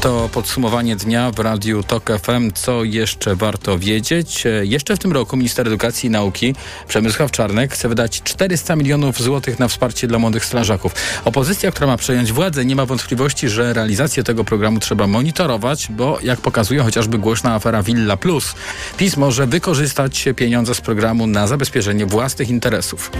To 0.00 0.28
podsumowanie 0.32 0.96
dnia 0.96 1.30
w 1.30 1.38
Radiu 1.38 1.82
TOK 1.82 2.10
FM. 2.22 2.52
Co 2.54 2.84
jeszcze 2.84 3.36
warto 3.36 3.78
wiedzieć? 3.78 4.44
Jeszcze 4.62 4.96
w 4.96 4.98
tym 4.98 5.12
roku 5.12 5.36
minister 5.36 5.66
edukacji 5.66 6.06
i 6.06 6.10
nauki 6.10 6.54
Przemysław 6.88 7.30
Czarnek 7.30 7.72
chce 7.72 7.88
wydać 7.88 8.22
400 8.22 8.76
milionów 8.76 9.22
złotych 9.22 9.58
na 9.58 9.68
wsparcie 9.68 10.06
dla 10.06 10.18
młodych 10.18 10.44
strażaków. 10.44 10.94
Opozycja, 11.24 11.70
która 11.70 11.86
ma 11.86 11.96
przejąć 11.96 12.32
władzę, 12.32 12.64
nie 12.64 12.76
ma 12.76 12.86
wątpliwości, 12.86 13.48
że 13.48 13.72
realizację 13.72 14.24
tego 14.24 14.44
programu 14.44 14.80
trzeba 14.80 15.06
monitorować, 15.06 15.86
bo 15.90 16.18
jak 16.22 16.40
pokazuje 16.40 16.82
chociażby 16.82 17.18
głośna 17.18 17.54
afera 17.54 17.82
Villa 17.82 18.16
Plus, 18.16 18.54
PiS 18.96 19.16
może 19.16 19.46
wykorzystać 19.46 20.24
pieniądze 20.36 20.74
z 20.74 20.80
programu 20.80 21.26
na 21.26 21.46
zabezpieczenie 21.46 22.06
własnych 22.06 22.48
interesów. 22.48 23.10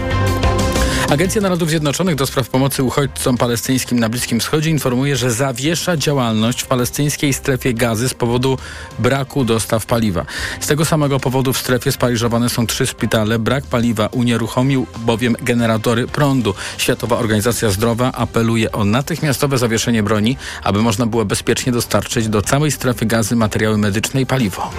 Agencja 1.09 1.41
Narodów 1.41 1.69
Zjednoczonych 1.69 2.15
do 2.15 2.25
spraw 2.25 2.49
pomocy 2.49 2.83
uchodźcom 2.83 3.37
palestyńskim 3.37 3.99
na 3.99 4.09
Bliskim 4.09 4.39
Wschodzie 4.39 4.69
informuje, 4.69 5.15
że 5.15 5.31
zawiesza 5.31 5.97
działalność 5.97 6.61
w 6.61 6.67
palestyńskiej 6.67 7.33
strefie 7.33 7.73
gazy 7.73 8.09
z 8.09 8.13
powodu 8.13 8.57
braku 8.99 9.43
dostaw 9.43 9.85
paliwa. 9.85 10.25
Z 10.59 10.67
tego 10.67 10.85
samego 10.85 11.19
powodu 11.19 11.53
w 11.53 11.57
strefie 11.57 11.91
spariżowane 11.91 12.49
są 12.49 12.67
trzy 12.67 12.87
szpitale. 12.87 13.39
Brak 13.39 13.65
paliwa 13.65 14.07
unieruchomił 14.07 14.87
bowiem 14.99 15.35
generatory 15.41 16.07
prądu. 16.07 16.53
Światowa 16.77 17.17
Organizacja 17.17 17.69
Zdrowia 17.69 18.11
apeluje 18.11 18.71
o 18.71 18.85
natychmiastowe 18.85 19.57
zawieszenie 19.57 20.03
broni, 20.03 20.37
aby 20.63 20.81
można 20.81 21.05
było 21.05 21.25
bezpiecznie 21.25 21.71
dostarczyć 21.71 22.27
do 22.27 22.41
całej 22.41 22.71
strefy 22.71 23.05
gazy 23.05 23.35
materiały 23.35 23.77
medyczne 23.77 24.21
i 24.21 24.25
paliwo. 24.25 24.71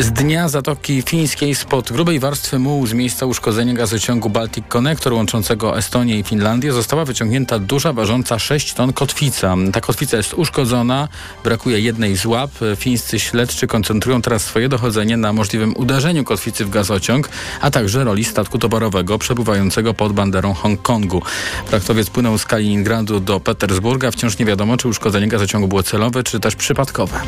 Z 0.00 0.12
dnia 0.12 0.48
Zatoki 0.48 1.02
Fińskiej 1.02 1.54
spod 1.54 1.92
grubej 1.92 2.20
warstwy 2.20 2.58
mułu 2.58 2.86
z 2.86 2.92
miejsca 2.92 3.26
uszkodzenia 3.26 3.74
gazociągu 3.74 4.30
Baltic 4.30 4.64
Connector 4.68 5.12
łączącego 5.12 5.78
Estonię 5.78 6.18
i 6.18 6.22
Finlandię 6.22 6.72
została 6.72 7.04
wyciągnięta 7.04 7.58
duża, 7.58 7.92
ważąca 7.92 8.38
6 8.38 8.72
ton 8.72 8.92
kotwica. 8.92 9.56
Ta 9.72 9.80
kotwica 9.80 10.16
jest 10.16 10.34
uszkodzona, 10.34 11.08
brakuje 11.44 11.80
jednej 11.80 12.16
z 12.16 12.26
łap. 12.26 12.50
Fińscy 12.76 13.20
śledczy 13.20 13.66
koncentrują 13.66 14.22
teraz 14.22 14.44
swoje 14.44 14.68
dochodzenie 14.68 15.16
na 15.16 15.32
możliwym 15.32 15.76
uderzeniu 15.76 16.24
kotwicy 16.24 16.64
w 16.64 16.70
gazociąg, 16.70 17.28
a 17.60 17.70
także 17.70 18.04
roli 18.04 18.24
statku 18.24 18.58
towarowego 18.58 19.18
przebywającego 19.18 19.94
pod 19.94 20.12
banderą 20.12 20.54
Hongkongu. 20.54 21.22
Fraktowiec 21.66 22.10
płynął 22.10 22.38
z 22.38 22.44
Kaliningradu 22.44 23.20
do 23.20 23.40
Petersburga. 23.40 24.10
Wciąż 24.10 24.38
nie 24.38 24.46
wiadomo, 24.46 24.76
czy 24.76 24.88
uszkodzenie 24.88 25.28
gazociągu 25.28 25.68
było 25.68 25.82
celowe, 25.82 26.22
czy 26.22 26.40
też 26.40 26.56
przypadkowe. 26.56 27.20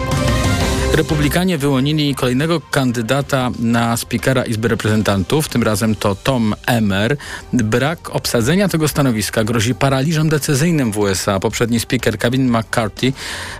Republikanie 0.94 1.58
wyłonili 1.58 2.14
kolejnego 2.14 2.60
kandydata 2.60 3.50
na 3.58 3.96
spikera 3.96 4.44
Izby 4.44 4.68
Reprezentantów, 4.68 5.48
tym 5.48 5.62
razem 5.62 5.94
to 5.94 6.14
Tom 6.14 6.54
Emmer. 6.66 7.16
Brak 7.52 8.10
obsadzenia 8.10 8.68
tego 8.68 8.88
stanowiska 8.88 9.44
grozi 9.44 9.74
paraliżem 9.74 10.28
decyzyjnym 10.28 10.92
w 10.92 10.98
USA. 10.98 11.40
Poprzedni 11.40 11.80
speaker 11.80 12.18
Kevin 12.18 12.50
McCarthy, 12.58 13.12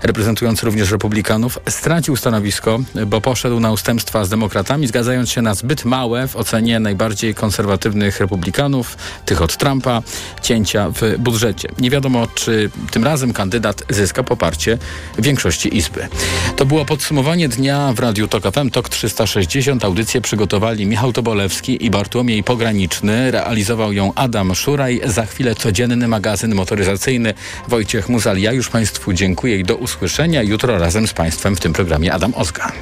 reprezentujący 0.02 0.66
również 0.66 0.90
Republikanów, 0.90 1.58
stracił 1.68 2.16
stanowisko, 2.16 2.78
bo 3.06 3.20
poszedł 3.20 3.60
na 3.60 3.72
ustępstwa 3.72 4.24
z 4.24 4.28
demokratami, 4.28 4.86
zgadzając 4.86 5.30
się 5.30 5.42
na 5.42 5.54
zbyt 5.54 5.84
małe 5.84 6.28
w 6.28 6.36
ocenie 6.36 6.80
najbardziej 6.80 7.34
konserwatywnych 7.34 8.20
Republikanów, 8.20 8.96
tych 9.26 9.42
od 9.42 9.56
Trumpa, 9.56 10.02
cięcia 10.42 10.90
w 10.90 11.18
budżecie. 11.18 11.68
Nie 11.78 11.90
wiadomo, 11.90 12.26
czy 12.34 12.70
tym 12.90 13.04
razem 13.04 13.32
kandydat 13.32 13.82
zyska 13.90 14.22
poparcie 14.22 14.78
większości 15.18 15.76
Izby. 15.76 16.08
To 16.56 16.66
było 16.66 16.84
podsumowanie 16.84 17.15
Podsumowanie 17.16 17.48
dnia 17.48 17.92
w 17.92 17.98
Radiu 17.98 18.28
TOK 18.28 18.44
FM 18.52 18.70
TOK 18.70 18.88
360. 18.88 19.84
Audycję 19.84 20.20
przygotowali 20.20 20.86
Michał 20.86 21.12
Tobolewski 21.12 21.84
i 21.84 21.90
Bartłomiej 21.90 22.42
Pograniczny. 22.42 23.30
Realizował 23.30 23.92
ją 23.92 24.12
Adam 24.14 24.54
Szuraj. 24.54 25.00
Za 25.04 25.26
chwilę 25.26 25.54
codzienny 25.54 26.08
magazyn 26.08 26.54
motoryzacyjny 26.54 27.34
Wojciech 27.68 28.08
Muzal. 28.08 28.38
Ja 28.38 28.52
już 28.52 28.68
Państwu 28.68 29.12
dziękuję 29.12 29.58
i 29.58 29.64
do 29.64 29.76
usłyszenia. 29.76 30.42
Jutro 30.42 30.78
razem 30.78 31.06
z 31.06 31.12
Państwem 31.12 31.56
w 31.56 31.60
tym 31.60 31.72
programie 31.72 32.14
Adam 32.14 32.32
Ozga. 32.34 32.72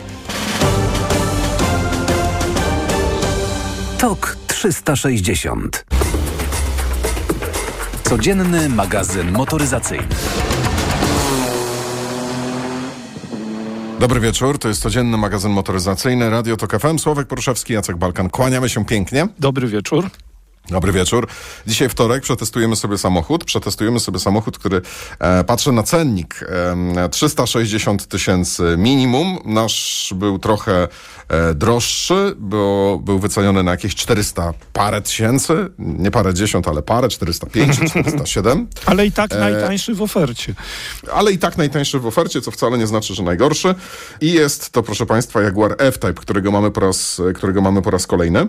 TOK 3.99 4.37
360. 4.47 5.85
Codzienny 8.05 8.69
magazyn 8.69 9.33
motoryzacyjny. 9.33 10.07
Dobry 14.05 14.21
wieczór, 14.21 14.59
to 14.59 14.69
jest 14.69 14.83
codzienny 14.83 15.17
magazyn 15.17 15.53
motoryzacyjny 15.53 16.31
Radio 16.31 16.57
Tok 16.57 16.81
FM. 16.81 16.99
Sławek 16.99 17.29
Poruszewski, 17.29 17.73
Jacek 17.73 17.97
Balkan. 17.97 18.31
Kłaniamy 18.31 18.69
się 18.69 18.85
pięknie. 18.85 19.29
Dobry 19.39 19.69
wieczór. 19.69 20.11
Dobry 20.71 20.93
wieczór. 20.93 21.27
Dzisiaj 21.67 21.89
wtorek 21.89 22.23
przetestujemy 22.23 22.77
sobie 22.77 22.99
samochód. 22.99 23.45
Przetestujemy 23.45 24.01
sobie 24.01 24.19
samochód, 24.19 24.59
który 24.59 24.83
e, 25.19 25.45
patrzę 25.45 25.73
na 25.73 25.83
cennik. 25.83 26.45
E, 26.97 27.09
360 27.09 28.07
tysięcy 28.07 28.75
minimum. 28.79 29.39
Nasz 29.45 30.13
był 30.17 30.39
trochę 30.39 30.89
e, 31.29 31.55
droższy, 31.55 32.35
bo 32.39 32.99
był 33.05 33.19
wyceniony 33.19 33.63
na 33.63 33.71
jakieś 33.71 33.95
400 33.95 34.55
parę 34.73 35.03
tysięcy. 35.03 35.71
Nie 35.79 36.11
parę 36.11 36.35
dziesiąt, 36.35 36.69
ale 36.69 36.83
parę, 36.83 37.09
405, 37.09 37.77
407. 37.91 38.67
ale 38.87 39.07
i 39.07 39.13
tak 39.13 39.33
e, 39.33 39.39
najtańszy 39.39 39.95
w 39.95 40.03
ofercie. 40.03 40.55
Ale 41.13 41.33
i 41.33 41.39
tak 41.39 41.59
najtańszy 41.59 41.99
w 41.99 42.07
ofercie, 42.07 42.41
co 42.41 42.51
wcale 42.51 42.79
nie 42.79 42.87
znaczy, 42.87 43.15
że 43.15 43.23
najgorszy. 43.23 43.75
I 44.21 44.33
jest 44.33 44.71
to, 44.71 44.83
proszę 44.83 45.07
Państwa, 45.07 45.43
Jaguar 45.43 45.75
F-Type, 45.79 46.15
którego 46.15 46.51
mamy 46.51 46.71
po 46.71 46.81
raz, 46.81 47.21
którego 47.35 47.61
mamy 47.61 47.83
po 47.83 47.91
raz 47.91 48.07
kolejny. 48.07 48.41
E, 48.41 48.47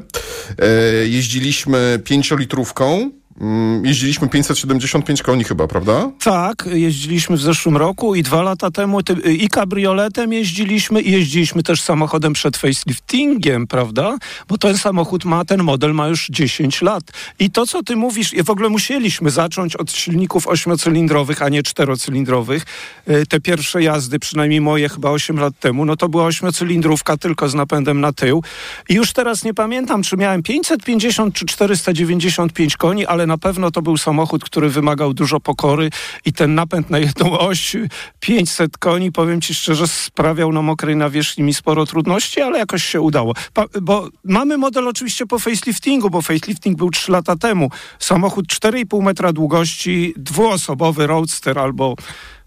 jeździliśmy 1.08 2.00
pięciolitrówką. 2.06 3.12
Mm, 3.42 3.86
jeździliśmy 3.86 4.30
575 4.30 5.24
koni 5.24 5.44
chyba, 5.44 5.68
prawda? 5.68 6.12
Tak, 6.24 6.70
jeździliśmy 6.72 7.38
w 7.38 7.42
zeszłym 7.42 7.78
roku 7.78 8.16
i 8.16 8.24
dwa 8.24 8.42
lata 8.42 8.72
temu 8.72 9.00
i 9.40 9.48
kabrioletem 9.48 10.34
jeździliśmy 10.34 11.02
i 11.02 11.12
jeździliśmy 11.12 11.64
też 11.64 11.82
samochodem 11.82 12.34
przed 12.34 12.58
faceliftingiem, 12.58 13.68
prawda? 13.68 14.18
Bo 14.48 14.58
ten 14.58 14.78
samochód 14.78 15.26
ma, 15.26 15.46
ten 15.46 15.64
model 15.64 15.94
ma 15.94 16.08
już 16.08 16.28
10 16.30 16.82
lat. 16.82 17.04
I 17.40 17.52
to, 17.52 17.66
co 17.66 17.84
ty 17.84 17.96
mówisz, 17.96 18.32
w 18.44 18.50
ogóle 18.50 18.70
musieliśmy 18.70 19.30
zacząć 19.30 19.76
od 19.76 19.92
silników 19.92 20.48
ośmiocylindrowych, 20.48 21.42
a 21.42 21.50
nie 21.50 21.64
czterocylindrowych. 21.64 22.66
E, 23.08 23.26
te 23.26 23.40
pierwsze 23.40 23.84
jazdy, 23.84 24.20
przynajmniej 24.20 24.62
moje 24.62 24.90
chyba 24.90 25.10
8 25.10 25.40
lat 25.40 25.60
temu, 25.60 25.86
no 25.86 25.96
to 25.96 26.10
była 26.10 26.26
ośmiocylindrówka 26.26 27.18
tylko 27.18 27.50
z 27.50 27.54
napędem 27.54 28.02
na 28.02 28.14
tył. 28.14 28.44
I 28.90 28.94
już 28.94 29.14
teraz 29.14 29.44
nie 29.44 29.54
pamiętam, 29.54 30.04
czy 30.04 30.18
miałem 30.18 30.44
550 30.44 31.36
czy 31.36 31.46
495 31.46 32.78
koni, 32.78 33.06
ale 33.06 33.25
na 33.28 33.38
pewno 33.38 33.72
to 33.72 33.82
był 33.82 33.98
samochód, 33.98 34.44
który 34.44 34.70
wymagał 34.70 35.14
dużo 35.14 35.40
pokory 35.40 35.90
i 36.26 36.34
ten 36.34 36.56
napęd 36.56 36.90
na 36.90 37.00
jedną 37.00 37.40
oś, 37.40 37.76
500 38.20 38.78
koni, 38.78 39.12
powiem 39.12 39.42
ci 39.42 39.54
szczerze, 39.56 39.88
sprawiał 39.88 40.52
na 40.52 40.62
mokrej 40.62 40.96
nawierzchni 40.96 41.44
mi 41.44 41.54
sporo 41.54 41.86
trudności, 41.86 42.42
ale 42.42 42.60
jakoś 42.60 42.84
się 42.84 43.02
udało. 43.02 43.34
Pa, 43.54 43.66
bo 43.82 44.10
mamy 44.24 44.58
model 44.58 44.88
oczywiście 44.88 45.26
po 45.26 45.40
faceliftingu, 45.40 46.10
bo 46.10 46.22
facelifting 46.22 46.78
był 46.78 46.90
3 46.90 47.12
lata 47.12 47.36
temu. 47.36 47.70
Samochód 48.00 48.46
4,5 48.48 49.04
metra 49.04 49.34
długości, 49.34 50.14
dwuosobowy 50.18 51.08
roadster 51.08 51.60
albo, 51.60 51.96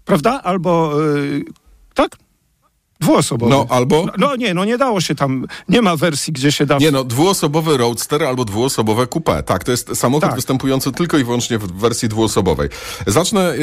prawda? 0.05 0.41
Albo, 0.43 1.01
yy, 1.01 1.43
tak? 1.93 2.17
Dwuosobowy. 2.99 3.51
No, 3.51 3.65
albo? 3.69 4.05
No, 4.05 4.11
no, 4.17 4.35
nie, 4.35 4.53
no 4.53 4.65
nie 4.65 4.77
dało 4.77 5.01
się 5.01 5.15
tam, 5.15 5.45
nie 5.69 5.81
ma 5.81 5.95
wersji, 5.95 6.33
gdzie 6.33 6.51
się 6.51 6.65
da... 6.65 6.77
Nie 6.77 6.91
no, 6.91 7.03
dwuosobowy 7.03 7.77
Roadster 7.77 8.23
albo 8.23 8.45
dwuosobowe 8.45 9.03
coupé. 9.05 9.43
Tak, 9.43 9.63
to 9.63 9.71
jest 9.71 9.97
samochód 9.97 10.23
tak. 10.23 10.35
występujący 10.35 10.91
tylko 10.91 11.17
i 11.17 11.23
wyłącznie 11.23 11.57
w 11.57 11.71
wersji 11.71 12.09
dwuosobowej. 12.09 12.69
Zacznę, 13.07 13.53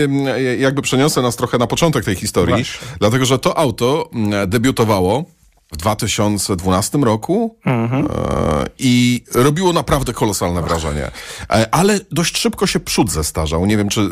jakby 0.59 0.83
przeniosę 0.83 1.23
nas 1.23 1.37
trochę 1.37 1.59
na 1.59 1.67
początek 1.67 2.05
tej 2.05 2.15
historii, 2.15 2.55
Właśnie. 2.55 2.89
dlatego 2.99 3.25
że 3.25 3.39
to 3.39 3.59
auto 3.59 4.11
debiutowało 4.47 5.25
w 5.73 5.77
2012 5.77 6.99
roku 6.99 7.57
mhm. 7.65 8.07
e, 8.07 8.67
i 8.79 9.25
robiło 9.35 9.73
naprawdę 9.73 10.13
kolosalne 10.13 10.63
wrażenie. 10.63 11.11
E, 11.51 11.75
ale 11.75 12.01
dość 12.11 12.39
szybko 12.39 12.67
się 12.67 12.81
przód 12.81 13.11
zestarzał. 13.11 13.67
Nie 13.67 13.77
wiem, 13.77 13.89
czy 13.89 14.11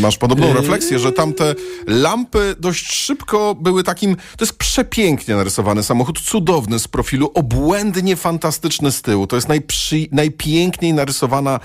masz 0.00 0.18
podobną 0.18 0.46
yy. 0.46 0.54
refleksję, 0.54 0.98
że 0.98 1.12
tamte 1.12 1.54
lampy 1.86 2.56
dość 2.58 2.92
szybko 2.92 3.54
były 3.54 3.84
takim... 3.84 4.16
To 4.16 4.44
jest 4.44 4.58
przepięknie 4.58 5.36
narysowany 5.36 5.82
samochód, 5.82 6.20
cudowny 6.20 6.78
z 6.78 6.88
profilu, 6.88 7.30
obłędnie 7.34 8.16
fantastyczny 8.16 8.92
z 8.92 9.02
tyłu. 9.02 9.26
To 9.26 9.36
jest 9.36 9.48
najprzy, 9.48 10.06
najpiękniej 10.12 10.92
narysowana, 10.92 11.60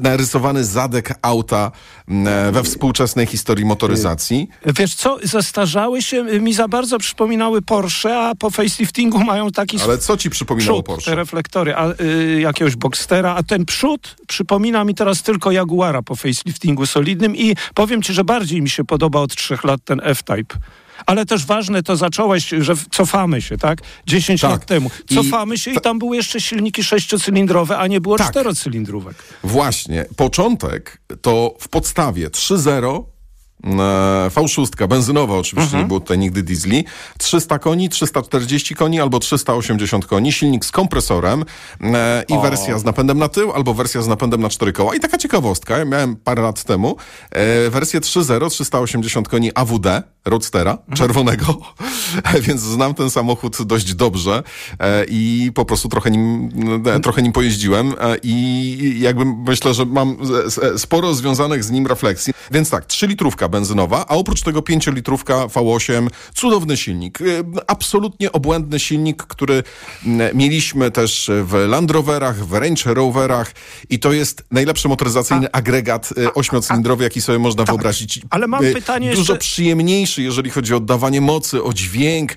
narysowany 0.00 0.64
zadek 0.64 1.14
auta 1.22 1.72
e, 2.08 2.52
we 2.52 2.62
współczesnej 2.62 3.26
historii 3.26 3.64
motoryzacji. 3.64 4.48
Wiesz 4.78 4.94
co, 4.94 5.18
zestarzały 5.22 6.02
się, 6.02 6.24
mi 6.24 6.54
za 6.54 6.68
bardzo 6.68 6.98
przypominały 6.98 7.62
Porsche, 7.62 8.18
a 8.18 8.34
po 8.34 8.51
faceliftingu 8.52 9.18
mają 9.18 9.50
taki... 9.50 9.80
Ale 9.80 9.98
co 9.98 10.16
ci 10.16 10.30
przypominało 10.30 10.82
przód, 10.82 10.86
Porsche? 10.86 11.10
Te 11.10 11.14
reflektory, 11.14 11.74
a, 11.74 12.02
y, 12.02 12.40
jakiegoś 12.40 12.76
Boxstera, 12.76 13.34
a 13.34 13.42
ten 13.42 13.64
przód 13.64 14.16
przypomina 14.28 14.84
mi 14.84 14.94
teraz 14.94 15.22
tylko 15.22 15.50
Jaguara 15.50 16.02
po 16.02 16.16
faceliftingu 16.16 16.86
solidnym 16.86 17.36
i 17.36 17.56
powiem 17.74 18.02
ci, 18.02 18.12
że 18.12 18.24
bardziej 18.24 18.62
mi 18.62 18.70
się 18.70 18.84
podoba 18.84 19.20
od 19.20 19.36
trzech 19.36 19.64
lat 19.64 19.80
ten 19.84 20.00
F-Type 20.04 20.56
ale 21.06 21.26
też 21.26 21.46
ważne 21.46 21.82
to 21.82 21.96
zacząłeeś, 21.96 22.48
że 22.58 22.74
cofamy 22.90 23.42
się, 23.42 23.58
tak? 23.58 23.78
10 24.06 24.40
tak. 24.40 24.50
lat 24.50 24.66
temu. 24.66 24.90
Cofamy 25.14 25.54
I 25.54 25.58
się 25.58 25.70
i 25.70 25.80
tam 25.80 25.98
były 25.98 26.16
jeszcze 26.16 26.40
silniki 26.40 26.84
sześciocylindrowe, 26.84 27.78
a 27.78 27.86
nie 27.86 28.00
było 28.00 28.18
tak. 28.18 28.30
czterocylindrówek. 28.30 29.16
Właśnie. 29.44 30.04
Początek 30.16 31.00
to 31.22 31.54
w 31.60 31.68
podstawie 31.68 32.28
3.0 32.28 32.98
e, 32.98 33.11
V6, 33.64 34.86
benzynowa 34.88 35.34
oczywiście, 35.34 35.62
mhm. 35.62 35.82
nie 35.82 35.88
było 35.88 36.00
tutaj 36.00 36.18
nigdy 36.18 36.42
diesli, 36.42 36.84
300 37.18 37.58
koni, 37.58 37.88
340 37.88 38.74
koni 38.74 39.00
albo 39.00 39.18
380 39.18 40.06
koni, 40.06 40.32
silnik 40.32 40.64
z 40.64 40.70
kompresorem 40.70 41.44
e, 41.80 42.24
i 42.28 42.32
o. 42.32 42.40
wersja 42.40 42.78
z 42.78 42.84
napędem 42.84 43.18
na 43.18 43.28
tył 43.28 43.52
albo 43.52 43.74
wersja 43.74 44.02
z 44.02 44.08
napędem 44.08 44.40
na 44.40 44.48
cztery 44.48 44.72
koła. 44.72 44.94
I 44.94 45.00
taka 45.00 45.18
ciekawostka, 45.18 45.78
ja 45.78 45.84
miałem 45.84 46.16
parę 46.16 46.42
lat 46.42 46.64
temu 46.64 46.96
e, 47.30 47.70
wersję 47.70 48.00
3.0, 48.00 48.50
380 48.50 49.28
koni 49.28 49.50
AWD, 49.54 49.86
Roadstera, 50.24 50.70
mhm. 50.70 50.96
czerwonego, 50.96 51.56
więc 52.46 52.60
znam 52.60 52.94
ten 52.94 53.10
samochód 53.10 53.62
dość 53.62 53.94
dobrze 53.94 54.42
e, 54.80 55.04
i 55.08 55.50
po 55.54 55.64
prostu 55.64 55.88
trochę 55.88 56.10
nim, 56.10 56.50
e, 56.86 57.00
trochę 57.00 57.22
nim 57.22 57.32
pojeździłem 57.32 57.94
e, 58.00 58.16
i 58.22 58.96
jakby 59.00 59.24
myślę, 59.24 59.74
że 59.74 59.86
mam 59.86 60.16
sporo 60.76 61.14
związanych 61.14 61.64
z 61.64 61.70
nim 61.70 61.86
refleksji. 61.86 62.32
Więc 62.50 62.70
tak, 62.70 62.86
3 62.86 63.06
litrówka 63.06 63.48
benzynowa, 63.52 64.06
a 64.08 64.14
oprócz 64.14 64.42
tego 64.42 64.62
5 64.62 64.86
litrówka 64.86 65.34
V8, 65.34 66.08
cudowny 66.34 66.76
silnik, 66.76 67.18
absolutnie 67.66 68.32
obłędny 68.32 68.78
silnik, 68.80 69.22
który 69.22 69.62
mieliśmy 70.34 70.90
też 70.90 71.30
w 71.44 71.66
Land 71.68 71.90
Roverach, 71.90 72.46
w 72.46 72.52
Range 72.52 72.94
Roverach 72.94 73.52
i 73.90 73.98
to 73.98 74.12
jest 74.12 74.44
najlepszy 74.50 74.88
motoryzacyjny 74.88 75.46
a, 75.52 75.56
agregat 75.56 76.10
ośmiocylindrowy, 76.34 77.04
jaki 77.04 77.22
sobie 77.22 77.38
można 77.38 77.64
tak, 77.64 77.74
wyobrazić. 77.74 78.20
Ale 78.30 78.46
mam 78.46 78.62
pytanie 78.72 79.10
Dużo 79.10 79.20
jeszcze... 79.20 79.38
przyjemniejszy 79.38 80.22
jeżeli 80.22 80.50
chodzi 80.50 80.74
o 80.74 80.76
oddawanie 80.76 81.20
mocy, 81.20 81.62
o 81.62 81.72
dźwięk, 81.72 82.34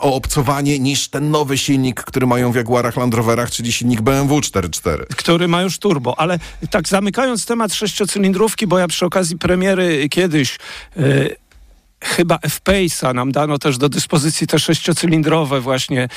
o 0.00 0.14
obcowanie, 0.14 0.78
niż 0.78 1.08
ten 1.08 1.30
nowy 1.30 1.58
silnik, 1.58 2.04
który 2.04 2.26
mają 2.26 2.52
w 2.52 2.54
Jaguarach 2.54 2.96
Land 2.96 3.14
Roverach, 3.14 3.50
czyli 3.50 3.72
silnik 3.72 4.00
BMW 4.00 4.40
4.4. 4.40 5.06
Który 5.16 5.48
ma 5.48 5.62
już 5.62 5.78
turbo, 5.78 6.18
ale 6.18 6.38
tak 6.70 6.88
zamykając 6.88 7.46
temat 7.46 7.74
sześciocylindrówki, 7.74 8.66
bo 8.66 8.78
ja 8.78 8.88
przy 8.88 9.06
okazji 9.06 9.38
premiery 9.38 10.02
kiedyś... 10.34 10.58
Yy, 10.96 11.36
chyba 12.04 12.38
F-Pace'a 12.42 13.14
nam 13.14 13.32
dano 13.32 13.58
też 13.58 13.78
do 13.78 13.88
dyspozycji 13.88 14.46
te 14.46 14.58
sześciocylindrowe 14.58 15.60
właśnie 15.60 16.08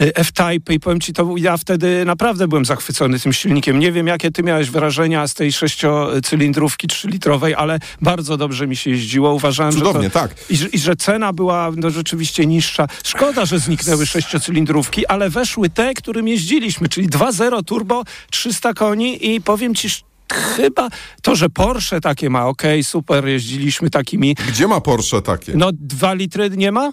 y, 0.00 0.14
F-Type 0.14 0.74
i 0.74 0.80
powiem 0.80 1.00
ci, 1.00 1.12
to 1.12 1.34
ja 1.36 1.56
wtedy 1.56 2.04
naprawdę 2.04 2.48
byłem 2.48 2.64
zachwycony 2.64 3.18
tym 3.18 3.32
silnikiem. 3.32 3.78
Nie 3.78 3.92
wiem, 3.92 4.06
jakie 4.06 4.30
ty 4.30 4.42
miałeś 4.42 4.70
wrażenia 4.70 5.26
z 5.26 5.34
tej 5.34 5.52
sześciocylindrówki 5.52 6.88
trzylitrowej, 6.88 7.54
ale 7.54 7.78
bardzo 8.00 8.36
dobrze 8.36 8.66
mi 8.66 8.76
się 8.76 8.90
jeździło. 8.90 9.34
Uważałem, 9.34 9.72
Cudownie, 9.72 10.02
że 10.02 10.10
to, 10.10 10.20
tak. 10.20 10.34
I, 10.50 10.58
I, 10.72 10.78
że 10.78 10.96
cena 10.96 11.32
była 11.32 11.70
no, 11.76 11.90
rzeczywiście 11.90 12.46
niższa. 12.46 12.86
Szkoda, 13.04 13.46
że 13.46 13.58
zniknęły 13.58 14.06
sześciocylindrówki, 14.06 15.06
ale 15.06 15.30
weszły 15.30 15.70
te, 15.70 15.94
którym 15.94 16.28
jeździliśmy, 16.28 16.88
czyli 16.88 17.08
2.0 17.08 17.64
turbo, 17.64 18.04
300 18.30 18.74
koni 18.74 19.34
i 19.34 19.40
powiem 19.40 19.74
ci 19.74 19.88
chyba 20.34 20.88
to, 21.22 21.36
że 21.36 21.48
Porsche 21.48 22.00
takie 22.00 22.30
ma, 22.30 22.46
okej, 22.46 22.80
okay, 22.80 22.84
super, 22.84 23.28
jeździliśmy 23.28 23.90
takimi. 23.90 24.36
Gdzie 24.48 24.68
ma 24.68 24.80
Porsche 24.80 25.22
takie? 25.22 25.52
No 25.56 25.70
dwa 25.72 26.14
litry 26.14 26.50
nie 26.50 26.72
ma? 26.72 26.92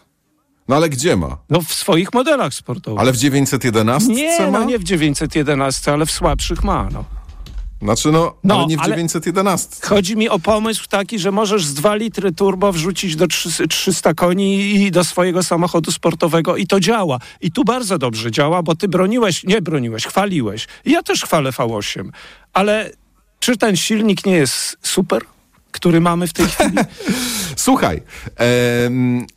No 0.67 0.75
ale 0.75 0.89
gdzie 0.89 1.15
ma? 1.15 1.37
No 1.49 1.61
w 1.61 1.73
swoich 1.73 2.13
modelach 2.13 2.53
sportowych. 2.53 2.99
Ale 2.99 3.13
w 3.13 3.17
911 3.17 4.13
nie, 4.13 4.39
ma? 4.39 4.59
No 4.59 4.63
nie 4.63 4.79
w 4.79 4.83
911, 4.83 5.93
ale 5.93 6.05
w 6.05 6.11
słabszych 6.11 6.63
ma, 6.63 6.89
no. 6.93 7.03
Znaczy 7.81 8.11
no, 8.11 8.35
no 8.43 8.55
ale 8.55 8.67
nie 8.67 8.77
w 8.77 8.81
911. 8.81 9.67
Chodzi 9.83 10.17
mi 10.17 10.29
o 10.29 10.39
pomysł 10.39 10.87
taki, 10.89 11.19
że 11.19 11.31
możesz 11.31 11.65
z 11.65 11.73
2 11.73 11.95
litry 11.95 12.31
turbo 12.31 12.71
wrzucić 12.71 13.15
do 13.15 13.27
300 13.69 14.13
koni 14.13 14.75
i 14.75 14.91
do 14.91 15.03
swojego 15.03 15.43
samochodu 15.43 15.91
sportowego 15.91 16.57
i 16.57 16.67
to 16.67 16.79
działa. 16.79 17.19
I 17.41 17.51
tu 17.51 17.63
bardzo 17.63 17.97
dobrze 17.97 18.31
działa, 18.31 18.63
bo 18.63 18.75
ty 18.75 18.87
broniłeś, 18.87 19.43
nie 19.43 19.61
broniłeś, 19.61 20.05
chwaliłeś. 20.05 20.67
I 20.85 20.91
ja 20.91 21.03
też 21.03 21.23
chwalę 21.23 21.51
V8, 21.51 22.09
ale 22.53 22.91
czy 23.45 23.57
ten 23.57 23.75
silnik 23.75 24.25
nie 24.25 24.33
jest 24.35 24.77
super? 24.81 25.21
który 25.71 26.01
mamy 26.01 26.27
w 26.27 26.33
tej 26.33 26.47
chwili? 26.47 26.77
Słuchaj, 27.55 28.01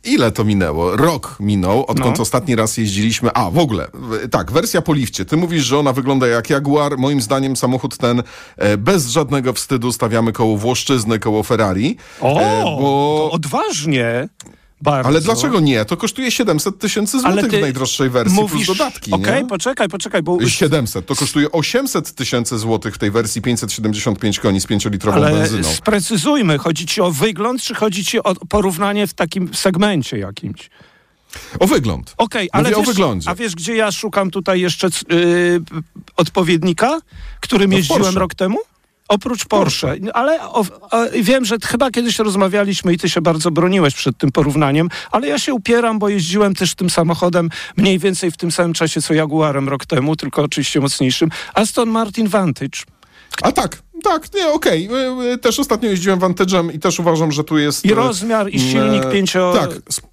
ile 0.03 0.31
to 0.31 0.43
minęło? 0.43 0.95
Rok 0.95 1.35
minął, 1.39 1.85
odkąd 1.85 2.17
no. 2.17 2.21
ostatni 2.21 2.55
raz 2.55 2.77
jeździliśmy. 2.77 3.29
A, 3.33 3.49
w 3.49 3.57
ogóle, 3.57 3.87
tak, 4.31 4.51
wersja 4.51 4.81
po 4.81 4.93
lifcie. 4.93 5.25
Ty 5.25 5.37
mówisz, 5.37 5.63
że 5.63 5.79
ona 5.79 5.93
wygląda 5.93 6.27
jak 6.27 6.49
Jaguar. 6.49 6.97
Moim 6.97 7.21
zdaniem 7.21 7.55
samochód 7.55 7.97
ten 7.97 8.23
e, 8.57 8.77
bez 8.77 9.07
żadnego 9.07 9.53
wstydu 9.53 9.91
stawiamy 9.91 10.31
koło 10.31 10.57
Włoszczyzny, 10.57 11.19
koło 11.19 11.43
Ferrari. 11.43 11.97
O, 12.21 12.39
e, 12.39 12.63
bo... 12.63 13.29
odważnie. 13.31 14.29
Bardzo. 14.81 15.09
Ale 15.09 15.21
dlaczego 15.21 15.59
nie? 15.59 15.85
To 15.85 15.97
kosztuje 15.97 16.31
700 16.31 16.79
tysięcy 16.79 17.19
złotych 17.19 17.51
w 17.51 17.61
najdroższej 17.61 18.09
wersji 18.09 18.35
mówisz, 18.35 18.65
plus 18.65 18.77
dodatki. 18.77 19.11
Okej, 19.11 19.33
okay, 19.33 19.47
poczekaj, 19.47 19.89
poczekaj. 19.89 20.23
Bo... 20.23 20.47
700. 20.47 21.05
To 21.05 21.15
kosztuje 21.15 21.51
800 21.51 22.15
tysięcy 22.15 22.59
złotych 22.59 22.95
w 22.95 22.97
tej 22.97 23.11
wersji 23.11 23.41
575 23.41 24.39
koni 24.39 24.61
z 24.61 24.67
5-litrową 24.67 25.13
Ale 25.13 25.31
benzyną. 25.31 25.69
sprecyzujmy, 25.69 26.57
chodzi 26.57 26.85
ci 26.85 27.01
o 27.01 27.11
wygląd, 27.11 27.61
czy 27.61 27.75
chodzi 27.75 28.05
ci 28.05 28.23
o 28.23 28.35
porównanie 28.35 29.07
w 29.07 29.13
takim 29.13 29.53
segmencie 29.53 30.17
jakimś? 30.17 30.69
O 31.59 31.67
wygląd. 31.67 32.13
Okej, 32.17 32.49
okay, 32.49 32.59
ale 32.59 32.69
wiesz, 32.69 32.79
o 32.79 32.83
wyglądzie. 32.83 33.29
A 33.29 33.35
wiesz, 33.35 33.55
gdzie 33.55 33.75
ja 33.75 33.91
szukam 33.91 34.31
tutaj 34.31 34.61
jeszcze 34.61 34.87
yy, 35.09 35.61
odpowiednika, 36.15 36.99
którym 37.39 37.71
no 37.71 37.77
jeździłem 37.77 38.17
rok 38.17 38.35
temu? 38.35 38.57
Oprócz 39.09 39.45
Porsche. 39.45 39.95
Ale 40.13 40.41
o, 40.41 40.59
o, 40.59 41.05
wiem, 41.21 41.45
że 41.45 41.57
chyba 41.65 41.91
kiedyś 41.91 42.19
rozmawialiśmy 42.19 42.93
i 42.93 42.97
ty 42.97 43.09
się 43.09 43.21
bardzo 43.21 43.51
broniłeś 43.51 43.95
przed 43.95 44.17
tym 44.17 44.31
porównaniem, 44.31 44.89
ale 45.11 45.27
ja 45.27 45.39
się 45.39 45.53
upieram, 45.53 45.99
bo 45.99 46.09
jeździłem 46.09 46.55
też 46.55 46.75
tym 46.75 46.89
samochodem 46.89 47.49
mniej 47.77 47.99
więcej 47.99 48.31
w 48.31 48.37
tym 48.37 48.51
samym 48.51 48.73
czasie 48.73 49.01
co 49.01 49.13
Jaguarem 49.13 49.69
rok 49.69 49.85
temu, 49.85 50.15
tylko 50.15 50.41
oczywiście 50.41 50.79
mocniejszym. 50.79 51.29
Aston 51.53 51.89
Martin 51.89 52.27
Vantage. 52.27 52.83
A 53.41 53.51
tak, 53.51 53.81
tak, 54.03 54.33
nie, 54.33 54.47
okej. 54.47 54.89
Okay. 54.89 55.37
Też 55.37 55.59
ostatnio 55.59 55.89
jeździłem 55.89 56.19
Vantage'em 56.19 56.75
i 56.75 56.79
też 56.79 56.99
uważam, 56.99 57.31
że 57.31 57.43
tu 57.43 57.57
jest... 57.57 57.85
I 57.85 57.93
rozmiar, 57.93 58.49
i 58.49 58.59
silnik 58.59 59.05
e, 59.05 59.11
pięcio... 59.11 59.53
Tak, 59.55 59.69
sp 59.97 60.07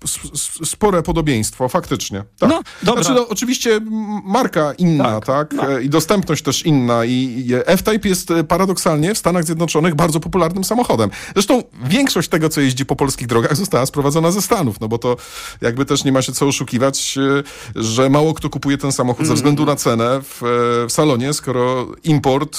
spore 0.65 1.03
podobieństwo, 1.03 1.69
faktycznie. 1.69 2.25
Tak. 2.39 2.51
No, 2.51 2.63
dobra. 2.83 3.03
Znaczy, 3.03 3.21
no, 3.21 3.29
oczywiście 3.29 3.81
marka 4.25 4.73
inna, 4.73 5.21
tak, 5.21 5.25
tak? 5.25 5.53
No. 5.53 5.79
i 5.79 5.89
dostępność 5.89 6.43
też 6.43 6.67
inna 6.67 7.05
i 7.05 7.47
F-Type 7.67 8.09
jest 8.09 8.31
e, 8.31 8.45
paradoksalnie 8.45 9.15
w 9.15 9.19
Stanach 9.19 9.45
Zjednoczonych 9.45 9.95
bardzo 9.95 10.21
popularnym 10.21 10.65
samochodem. 10.65 11.11
Zresztą 11.33 11.63
większość 11.85 12.29
tego, 12.29 12.49
co 12.49 12.61
jeździ 12.61 12.87
po 12.87 12.97
polskich 12.97 13.27
drogach 13.27 13.57
została 13.57 13.87
sprowadzona 13.87 14.31
ze 14.31 14.43
Stanów, 14.43 14.81
no 14.81 14.89
bo 14.89 14.99
to 14.99 15.17
jakby 15.61 15.85
też 15.85 16.05
nie 16.05 16.13
ma 16.13 16.23
się 16.23 16.33
co 16.33 16.47
oszukiwać, 16.47 17.19
e, 17.19 17.83
że 17.83 18.11
mało 18.11 18.35
kto 18.35 18.51
kupuje 18.51 18.79
ten 18.79 18.93
samochód 18.93 19.21
mm. 19.21 19.29
ze 19.29 19.35
względu 19.35 19.67
na 19.67 19.77
cenę 19.77 20.21
w, 20.23 20.41
w 20.89 20.93
salonie, 20.93 21.33
skoro 21.33 21.87
import 22.05 22.59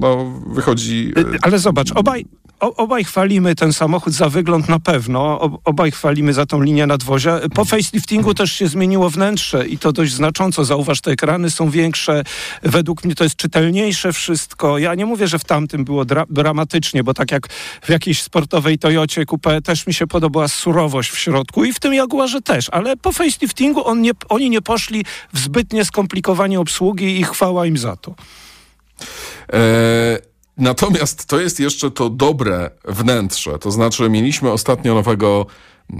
no, 0.00 0.07
no, 0.16 0.40
wychodzi... 0.46 1.12
Y, 1.18 1.38
ale 1.42 1.58
zobacz, 1.58 1.92
obaj, 1.92 2.24
obaj 2.60 3.04
chwalimy 3.04 3.54
ten 3.54 3.72
samochód 3.72 4.12
za 4.12 4.28
wygląd 4.28 4.68
na 4.68 4.78
pewno, 4.78 5.40
obaj 5.64 5.90
chwalimy 5.90 6.32
za 6.32 6.46
tą 6.46 6.62
linię 6.62 6.86
nadwozia. 6.86 7.40
Po 7.54 7.64
faceliftingu 7.64 8.34
też 8.34 8.52
się 8.52 8.68
zmieniło 8.68 9.10
wnętrze 9.10 9.66
i 9.66 9.78
to 9.78 9.92
dość 9.92 10.12
znacząco. 10.12 10.64
Zauważ, 10.64 11.00
te 11.00 11.10
ekrany 11.10 11.50
są 11.50 11.70
większe, 11.70 12.22
według 12.62 13.04
mnie 13.04 13.14
to 13.14 13.24
jest 13.24 13.36
czytelniejsze 13.36 14.12
wszystko. 14.12 14.78
Ja 14.78 14.94
nie 14.94 15.06
mówię, 15.06 15.28
że 15.28 15.38
w 15.38 15.44
tamtym 15.44 15.84
było 15.84 16.04
dra 16.04 16.24
dramatycznie, 16.30 17.04
bo 17.04 17.14
tak 17.14 17.32
jak 17.32 17.48
w 17.82 17.88
jakiejś 17.88 18.22
sportowej 18.22 18.78
Toyocie 18.78 19.26
Coupe 19.26 19.62
też 19.62 19.86
mi 19.86 19.94
się 19.94 20.06
podobała 20.06 20.48
surowość 20.48 21.10
w 21.10 21.18
środku 21.18 21.64
i 21.64 21.72
w 21.72 21.80
tym 21.80 21.94
Jaguarze 21.94 22.42
też, 22.42 22.68
ale 22.70 22.96
po 22.96 23.12
faceliftingu 23.12 23.86
on 23.86 24.02
nie, 24.02 24.10
oni 24.28 24.50
nie 24.50 24.62
poszli 24.62 25.04
w 25.32 25.38
zbytnie 25.38 25.84
skomplikowanie 25.84 26.60
obsługi 26.60 27.20
i 27.20 27.24
chwała 27.24 27.66
im 27.66 27.78
za 27.78 27.96
to. 27.96 28.14
E, 29.52 30.18
natomiast 30.56 31.26
to 31.26 31.40
jest 31.40 31.60
jeszcze 31.60 31.90
to 31.90 32.10
dobre 32.10 32.70
wnętrze. 32.84 33.58
To 33.58 33.70
znaczy, 33.70 34.10
mieliśmy 34.10 34.50
ostatnio 34.50 34.94
nowego 34.94 35.46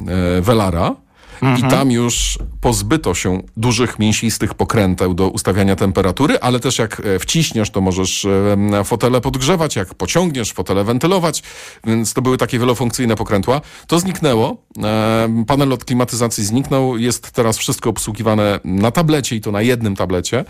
e, 0.08 0.40
Velara, 0.40 0.94
Mhm. 1.42 1.66
I 1.66 1.70
tam 1.70 1.90
już 1.90 2.38
pozbyto 2.60 3.14
się 3.14 3.42
dużych, 3.56 3.98
mięsistych 3.98 4.54
pokręteł 4.54 5.14
do 5.14 5.28
ustawiania 5.28 5.76
temperatury, 5.76 6.38
ale 6.40 6.60
też 6.60 6.78
jak 6.78 7.00
e, 7.00 7.18
wciśniesz, 7.18 7.70
to 7.70 7.80
możesz 7.80 8.24
e, 8.24 8.84
fotele 8.84 9.20
podgrzewać, 9.20 9.76
jak 9.76 9.94
pociągniesz, 9.94 10.52
fotele 10.52 10.84
wentylować, 10.84 11.42
więc 11.86 12.14
to 12.14 12.22
były 12.22 12.38
takie 12.38 12.58
wielofunkcyjne 12.58 13.16
pokrętła. 13.16 13.60
To 13.86 13.98
zniknęło, 13.98 14.56
e, 14.84 15.44
panel 15.46 15.72
od 15.72 15.84
klimatyzacji 15.84 16.44
zniknął, 16.44 16.98
jest 16.98 17.30
teraz 17.30 17.58
wszystko 17.58 17.90
obsługiwane 17.90 18.60
na 18.64 18.90
tablecie 18.90 19.36
i 19.36 19.40
to 19.40 19.52
na 19.52 19.62
jednym 19.62 19.96
tablecie, 19.96 20.44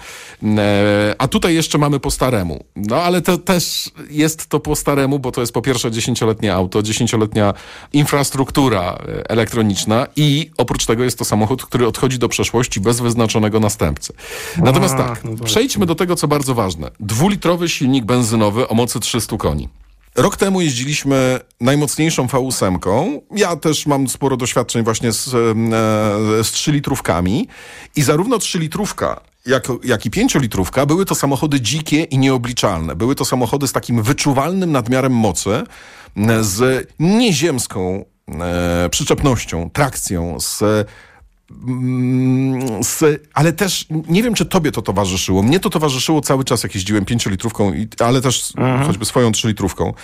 a 1.19 1.29
tutaj 1.29 1.55
jeszcze 1.55 1.79
mamy 1.79 2.01
po 2.01 2.11
staremu. 2.11 2.65
No 2.77 2.97
ale 2.97 3.23
to 3.23 3.39
też 3.39 3.91
jest 4.11 4.47
to 4.47 4.61
po 4.61 4.77
staremu, 4.77 5.19
bo 5.19 5.33
to 5.33 5.41
jest 5.41 5.53
po 5.53 5.63
pierwsze 5.63 5.91
dziesięcioletnie 5.91 6.55
auto, 6.55 6.83
dziesięcioletnia 6.83 7.55
infrastruktura 7.93 8.99
elektroniczna 9.29 10.07
i 10.17 10.51
oprócz 10.57 10.87
tego 10.87 11.05
jest 11.05 11.19
to 11.19 11.25
samochód, 11.25 11.65
który 11.65 11.87
odchodzi 11.99 12.19
do 12.19 12.29
przeszłości 12.29 12.81
bez 12.81 13.01
wyznaczonego 13.01 13.61
następcy. 13.61 14.13
Natomiast 14.57 14.97
tak, 14.97 15.25
no 15.25 15.45
przejdźmy 15.45 15.87
do 15.87 15.95
tego, 15.95 16.17
co 16.17 16.29
bardzo 16.29 16.55
ważne. 16.55 16.91
Dwulitrowy 17.01 17.69
silnik 17.69 18.05
benzynowy 18.05 18.69
o 18.69 18.75
mocy 18.75 19.01
300 19.01 19.37
koni. 19.37 19.69
Rok 20.17 20.37
temu 20.37 20.61
jeździliśmy 20.61 21.41
najmocniejszą 21.61 22.27
V8. 22.27 23.21
Ja 23.37 23.57
też 23.57 23.87
mam 23.87 24.09
sporo 24.09 24.37
doświadczeń 24.37 24.85
właśnie 24.85 25.13
z, 25.13 25.29
e, 25.29 26.45
z 26.45 26.51
3 26.51 26.73
litrówkami 26.73 27.49
i 27.97 28.03
zarówno 28.03 28.39
3 28.39 28.59
litrówka 28.59 29.21
jak, 29.47 29.69
jak 29.85 30.07
i 30.07 30.11
pięciolitrówka, 30.11 30.87
były 30.87 31.05
to 31.05 31.15
samochody 31.15 31.61
dzikie 31.61 32.03
i 32.03 32.19
nieobliczalne. 32.19 32.97
Były 32.97 33.15
to 33.15 33.25
samochody 33.25 33.69
z 33.69 33.73
takim 33.73 34.03
wyczuwalnym 34.03 34.73
nadmiarem 34.73 35.13
mocy, 35.13 35.63
z 36.41 36.89
nieziemską 36.99 38.05
e, 38.29 38.89
przyczepnością, 38.89 39.71
trakcją, 39.71 40.41
z 40.41 40.63
z, 42.83 43.23
ale 43.35 43.53
też 43.53 43.87
nie 44.09 44.23
wiem, 44.23 44.35
czy 44.35 44.47
tobie 44.47 44.73
to 44.73 44.83
towarzyszyło. 44.83 45.43
Mnie 45.43 45.61
to 45.61 45.71
towarzyszyło 45.71 46.21
cały 46.21 46.45
czas, 46.45 46.63
jak 46.63 46.75
jeździłem 46.75 47.05
pięciolitrówką, 47.05 47.73
ale 47.99 48.21
też 48.21 48.53
mhm. 48.57 48.87
choćby 48.87 49.05
swoją 49.05 49.33
trzylitrówką. 49.33 49.95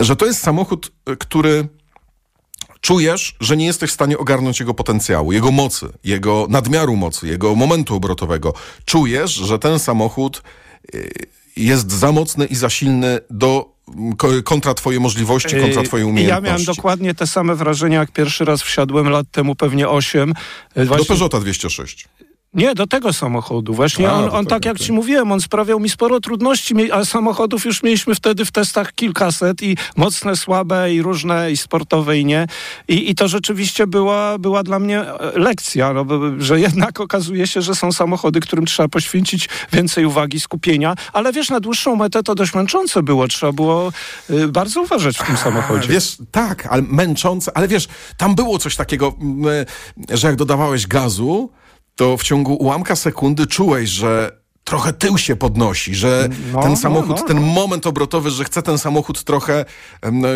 Że 0.00 0.16
to 0.16 0.26
jest 0.26 0.40
samochód, 0.40 0.92
który 1.18 1.68
czujesz, 2.80 3.36
że 3.40 3.56
nie 3.56 3.66
jesteś 3.66 3.90
w 3.90 3.94
stanie 3.94 4.18
ogarnąć 4.18 4.60
jego 4.60 4.74
potencjału, 4.74 5.32
jego 5.32 5.50
mocy, 5.50 5.88
jego 6.04 6.46
nadmiaru 6.50 6.96
mocy, 6.96 7.28
jego 7.28 7.54
momentu 7.54 7.94
obrotowego. 7.94 8.54
Czujesz, 8.84 9.30
że 9.30 9.58
ten 9.58 9.78
samochód 9.78 10.42
y, 10.94 11.10
jest 11.56 11.92
za 11.92 12.12
mocny 12.12 12.46
i 12.46 12.56
za 12.56 12.70
silny 12.70 13.20
do 13.30 13.77
kontra 14.44 14.74
twoje 14.74 15.00
możliwości, 15.00 15.56
kontra 15.60 15.82
twoje 15.82 16.06
umiejętności. 16.06 16.44
Ja 16.44 16.50
miałem 16.50 16.64
dokładnie 16.64 17.14
te 17.14 17.26
same 17.26 17.54
wrażenia, 17.54 17.98
jak 17.98 18.10
pierwszy 18.12 18.44
raz 18.44 18.62
wsiadłem 18.62 19.08
lat 19.08 19.26
temu, 19.30 19.54
pewnie 19.54 19.88
8. 19.88 20.34
Właśnie... 20.76 20.96
Do 20.96 21.04
Peugeota 21.04 21.40
206. 21.40 22.08
Nie, 22.54 22.74
do 22.74 22.86
tego 22.86 23.12
samochodu. 23.12 23.74
Właśnie 23.74 24.10
a, 24.10 24.12
on, 24.12 24.30
on 24.32 24.46
tak 24.46 24.64
jak 24.64 24.78
ci 24.78 24.92
mówiłem, 24.92 25.32
on 25.32 25.40
sprawiał 25.40 25.80
mi 25.80 25.88
sporo 25.88 26.20
trudności, 26.20 26.92
a 26.92 27.04
samochodów 27.04 27.64
już 27.64 27.82
mieliśmy 27.82 28.14
wtedy 28.14 28.44
w 28.44 28.50
testach 28.50 28.92
kilkaset 28.92 29.62
i 29.62 29.76
mocne, 29.96 30.36
słabe 30.36 30.94
i 30.94 31.02
różne 31.02 31.52
i 31.52 31.56
sportowe 31.56 32.18
i 32.18 32.24
nie. 32.24 32.46
I, 32.88 33.10
i 33.10 33.14
to 33.14 33.28
rzeczywiście 33.28 33.86
była, 33.86 34.38
była 34.38 34.62
dla 34.62 34.78
mnie 34.78 35.00
e, 35.00 35.38
lekcja, 35.38 35.92
no, 35.92 36.06
że 36.38 36.60
jednak 36.60 37.00
okazuje 37.00 37.46
się, 37.46 37.62
że 37.62 37.74
są 37.74 37.92
samochody, 37.92 38.40
którym 38.40 38.66
trzeba 38.66 38.88
poświęcić 38.88 39.48
więcej 39.72 40.04
uwagi, 40.04 40.40
skupienia, 40.40 40.94
ale 41.12 41.32
wiesz, 41.32 41.50
na 41.50 41.60
dłuższą 41.60 41.96
metę 41.96 42.22
to 42.22 42.34
dość 42.34 42.54
męczące 42.54 43.02
było. 43.02 43.28
Trzeba 43.28 43.52
było 43.52 43.92
y, 44.30 44.48
bardzo 44.48 44.82
uważać 44.82 45.18
w 45.18 45.26
tym 45.26 45.36
samochodzie. 45.36 45.88
Wiesz, 45.88 46.16
tak, 46.30 46.66
ale 46.70 46.82
męczące, 46.82 47.56
ale 47.56 47.68
wiesz, 47.68 47.88
tam 48.16 48.34
było 48.34 48.58
coś 48.58 48.76
takiego, 48.76 49.14
że 50.10 50.26
jak 50.28 50.36
dodawałeś 50.36 50.86
gazu, 50.86 51.50
to 51.98 52.16
w 52.16 52.22
ciągu 52.22 52.54
ułamka 52.54 52.96
sekundy 52.96 53.46
czułeś, 53.46 53.90
że 53.90 54.38
trochę 54.64 54.92
tył 54.92 55.18
się 55.18 55.36
podnosi, 55.36 55.94
że 55.94 56.28
no, 56.52 56.62
ten 56.62 56.70
no, 56.70 56.76
samochód, 56.76 57.08
no, 57.08 57.16
no, 57.20 57.22
ten 57.22 57.40
moment 57.40 57.86
obrotowy, 57.86 58.30
że 58.30 58.44
chce 58.44 58.62
ten 58.62 58.78
samochód 58.78 59.24
trochę, 59.24 59.64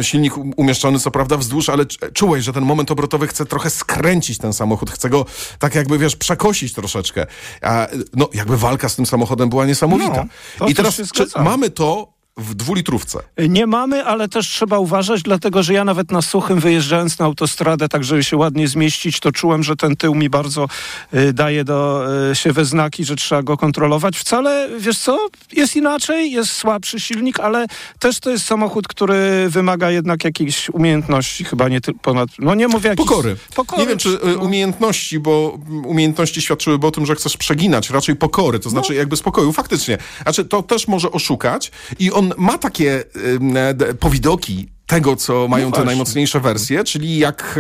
silnik 0.03 0.35
umieszczony 0.57 0.99
co 1.01 1.11
prawda 1.11 1.37
wzdłuż, 1.37 1.69
ale 1.69 1.87
czułeś, 2.15 2.45
że 2.45 2.53
ten 2.53 2.65
moment 2.65 2.91
obrotowy 2.91 3.27
chce 3.27 3.47
trochę 3.47 3.71
skręcić 3.71 4.39
ten 4.39 4.53
samochód, 4.53 4.91
chce 4.91 5.11
go 5.11 5.25
tak 5.59 5.75
jakby, 5.75 5.99
wiesz, 5.99 6.17
przekosić 6.17 6.73
troszeczkę. 6.73 7.27
A, 7.63 7.87
no, 8.13 8.29
jakby 8.35 8.57
walka 8.57 8.89
z 8.89 8.97
tym 8.97 9.07
samochodem 9.07 9.49
była 9.49 9.67
niesamowita. 9.67 10.25
No, 10.61 10.67
I 10.67 10.75
teraz 10.75 11.01
mamy 11.37 11.71
to 11.71 12.13
w 12.37 12.55
dwulitrówce. 12.55 13.19
Nie 13.49 13.67
mamy, 13.67 14.05
ale 14.05 14.29
też 14.29 14.49
trzeba 14.49 14.79
uważać, 14.79 15.23
dlatego 15.23 15.63
że 15.63 15.73
ja 15.73 15.85
nawet 15.85 16.11
na 16.11 16.23
suchym 16.23 16.61
wyjeżdżając 16.61 17.19
na 17.19 17.25
autostradę, 17.25 17.89
tak 17.89 18.05
żeby 18.05 18.25
się 18.25 18.37
ładnie 18.37 18.69
zmieścić, 18.69 19.21
to 19.21 19.33
czułem, 19.33 19.63
że 19.63 19.77
ten 19.77 19.97
tył 19.97 20.15
mi 20.15 20.31
bardzo 20.31 20.69
y, 21.15 21.33
daje 21.33 21.65
do 21.65 22.07
y, 22.31 22.35
się 22.35 22.53
we 22.53 22.65
znaki, 22.65 23.05
że 23.05 23.17
trzeba 23.17 23.43
go 23.43 23.57
kontrolować. 23.57 24.19
Wcale, 24.19 24.69
wiesz 24.79 24.99
co, 24.99 25.29
jest 25.53 25.77
inaczej, 25.77 26.33
jest 26.33 26.53
słabszy 26.53 27.01
silnik, 27.01 27.41
ale 27.41 27.67
też 27.99 28.21
to 28.21 28.31
jest 28.31 28.45
samochód, 28.45 28.89
który 28.89 29.49
wymaga 29.49 29.91
jednak 29.91 30.25
jakiejś 30.25 30.71
umiejętności, 30.71 31.45
chyba 31.45 31.69
nie 31.69 31.81
ponad, 32.03 32.29
no 32.39 32.55
nie 32.55 32.69
mówię 32.69 32.89
jakiejś... 32.89 33.09
Pokory. 33.09 33.37
pokory. 33.55 33.83
Nie 33.83 33.89
wiem, 33.89 33.99
czy 33.99 34.09
y, 34.09 34.19
no. 34.25 34.43
umiejętności, 34.43 35.21
bo 35.21 35.59
umiejętności 35.85 36.43
świadczyłyby 36.43 36.87
o 36.87 36.91
tym, 36.91 37.07
że 37.07 37.15
chcesz 37.15 37.37
przeginać, 37.37 37.91
raczej 37.91 38.17
pokory, 38.17 38.59
to 38.59 38.71
znaczy 38.71 38.93
no. 38.93 38.99
jakby 38.99 39.17
spokoju. 39.17 39.53
Faktycznie. 39.53 39.99
Znaczy, 40.23 40.45
to 40.45 40.63
też 40.63 40.89
może 40.89 41.11
oszukać 41.11 41.71
i 41.99 42.13
on 42.13 42.22
on 42.23 42.35
ma 42.37 42.59
takie 42.59 43.05
y, 43.15 43.95
powidoki 43.95 44.72
tego, 44.95 45.17
co 45.17 45.49
mają 45.49 45.71
no 45.71 45.77
te 45.77 45.85
najmocniejsze 45.85 46.41
wersje, 46.41 46.85
czyli 46.85 47.19
jak 47.19 47.59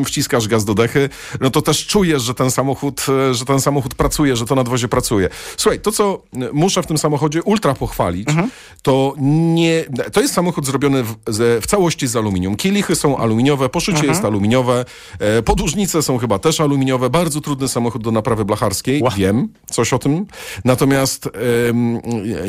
e, 0.00 0.04
wciskasz 0.04 0.48
gaz 0.48 0.64
do 0.64 0.74
dechy, 0.74 1.08
no 1.40 1.50
to 1.50 1.62
też 1.62 1.86
czujesz, 1.86 2.22
że 2.22 2.34
ten 2.34 2.50
samochód, 2.50 3.06
e, 3.30 3.34
że 3.34 3.44
ten 3.44 3.60
samochód 3.60 3.94
pracuje, 3.94 4.36
że 4.36 4.46
to 4.46 4.54
nadwozie 4.54 4.88
pracuje. 4.88 5.28
Słuchaj, 5.56 5.80
to 5.80 5.92
co 5.92 6.22
muszę 6.52 6.82
w 6.82 6.86
tym 6.86 6.98
samochodzie 6.98 7.42
ultra 7.42 7.74
pochwalić, 7.74 8.28
mhm. 8.28 8.50
to 8.82 9.14
nie, 9.18 9.84
to 10.12 10.20
jest 10.20 10.34
samochód 10.34 10.66
zrobiony 10.66 11.02
w, 11.02 11.16
w, 11.60 11.66
całości 11.66 12.06
z 12.06 12.16
aluminium. 12.16 12.56
Kielichy 12.56 12.96
są 12.96 13.16
aluminiowe, 13.16 13.68
poszycie 13.68 13.98
mhm. 13.98 14.12
jest 14.12 14.24
aluminiowe, 14.24 14.84
e, 15.18 15.42
podłużnice 15.42 16.02
są 16.02 16.18
chyba 16.18 16.38
też 16.38 16.60
aluminiowe, 16.60 17.10
bardzo 17.10 17.40
trudny 17.40 17.68
samochód 17.68 18.02
do 18.02 18.10
naprawy 18.10 18.44
blacharskiej, 18.44 19.02
wow. 19.02 19.12
wiem 19.16 19.48
coś 19.70 19.92
o 19.92 19.98
tym, 19.98 20.26
natomiast 20.64 21.28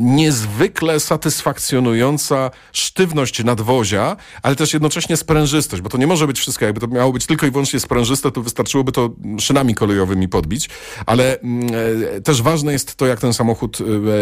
niezwykle 0.01 0.99
satysfakcjonująca 0.99 2.51
sztywność 2.71 3.43
nadwozia, 3.43 4.14
ale 4.43 4.55
też 4.55 4.73
jednocześnie 4.73 5.17
sprężystość, 5.17 5.81
bo 5.81 5.89
to 5.89 5.97
nie 5.97 6.07
może 6.07 6.27
być 6.27 6.39
wszystko. 6.39 6.65
Jakby 6.65 6.81
to 6.81 6.87
miało 6.87 7.13
być 7.13 7.25
tylko 7.25 7.45
i 7.45 7.51
wyłącznie 7.51 7.79
sprężyste, 7.79 8.31
to 8.31 8.41
wystarczyłoby 8.41 8.91
to 8.91 9.09
szynami 9.39 9.75
kolejowymi 9.75 10.27
podbić, 10.27 10.69
ale 11.05 11.39
mm, 11.39 11.67
e, 12.17 12.21
też 12.21 12.41
ważne 12.41 12.73
jest 12.73 12.95
to, 12.95 13.05
jak 13.05 13.19
ten 13.19 13.33
samochód 13.33 13.77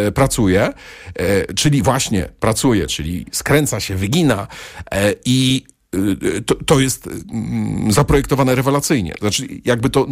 e, 0.07 0.11
pracuje, 0.11 0.73
e, 1.15 1.53
czyli 1.53 1.81
właśnie 1.81 2.29
pracuje, 2.39 2.87
czyli 2.87 3.25
skręca 3.31 3.79
się, 3.79 3.95
wygina 3.95 4.47
i 5.25 5.63
to, 6.45 6.55
to 6.55 6.79
jest 6.79 7.07
mm, 7.07 7.91
zaprojektowane 7.91 8.55
rewelacyjnie. 8.55 9.13
Znaczy, 9.19 9.47
jakby 9.65 9.89
to, 9.89 10.07